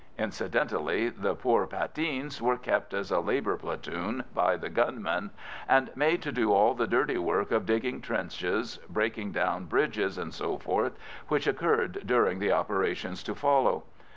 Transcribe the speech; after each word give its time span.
Incidentally 0.17 1.09
the 1.09 1.35
poor 1.35 1.67
Pateens 1.67 2.41
were 2.41 2.57
kept 2.57 2.91
as 2.91 3.11
a 3.11 3.19
labour 3.19 3.55
platoon 3.55 4.23
by 4.33 4.57
the 4.57 4.67
gunmen, 4.67 5.29
and 5.69 5.95
made 5.95 6.23
to 6.23 6.31
do 6.31 6.51
all 6.51 6.73
the 6.73 6.87
dirty 6.87 7.19
work 7.19 7.51
of 7.51 7.67
digging 7.67 8.01
trenches, 8.01 8.79
breaking 8.89 9.31
down 9.31 9.65
bridges, 9.65 10.19
&c., 10.31 10.45
which 11.27 11.45
occurred 11.45 11.99
during 12.07 12.39
the 12.39 12.51
operations 12.51 13.21
to 13.21 13.35
follow. 13.35 13.83